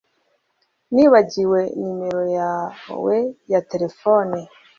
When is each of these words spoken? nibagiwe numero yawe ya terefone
nibagiwe 0.93 1.59
numero 1.79 2.23
yawe 2.37 3.15
ya 3.51 3.59
terefone 3.69 4.37